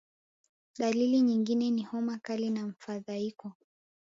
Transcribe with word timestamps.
Dalili 0.79 1.21
nyingine 1.21 1.71
ni 1.71 1.83
homa 1.83 2.17
kali 2.19 2.49
na 2.49 2.67
mfadhaiko 2.67 3.51